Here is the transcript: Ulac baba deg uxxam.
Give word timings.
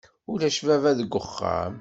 Ulac 0.31 0.57
baba 0.67 0.91
deg 0.99 1.11
uxxam. 1.19 1.73